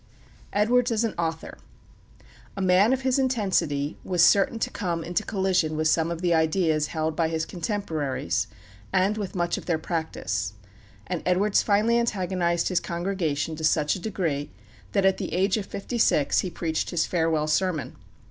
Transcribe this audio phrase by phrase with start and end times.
[0.51, 1.57] Philadelphia] EDWARDS AS AN AUTHOR
[2.57, 6.33] A man of his intensity was certain to come into collision with some of the
[6.33, 8.47] ideas held by his contemporaries
[8.91, 10.53] and with much of their practice;
[11.05, 14.49] and Edwards finally antagonized his congregation to such a degree
[14.93, 17.95] that at the age of fifty six he preached his farewell sermon.